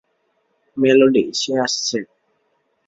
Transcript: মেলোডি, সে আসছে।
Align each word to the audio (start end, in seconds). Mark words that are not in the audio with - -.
মেলোডি, 0.77 1.23
সে 1.33 1.51
আসছে। 1.59 1.97